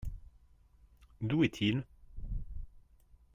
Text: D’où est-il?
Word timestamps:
D’où 1.21 1.43
est-il? 1.43 1.85